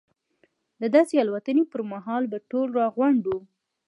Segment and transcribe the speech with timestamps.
[0.81, 3.39] د داسې الوتنې پر مهال به ټول راغونډ وو.